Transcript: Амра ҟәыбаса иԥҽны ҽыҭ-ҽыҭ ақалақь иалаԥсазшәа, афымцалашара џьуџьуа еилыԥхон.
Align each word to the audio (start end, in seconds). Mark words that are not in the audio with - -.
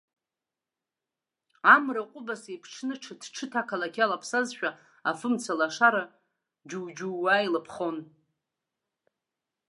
Амра 1.73 2.03
ҟәыбаса 2.09 2.49
иԥҽны 2.55 2.95
ҽыҭ-ҽыҭ 3.03 3.53
ақалақь 3.61 3.97
иалаԥсазшәа, 3.99 4.69
афымцалашара 5.09 6.03
џьуџьуа 6.69 7.33
еилыԥхон. 7.39 7.97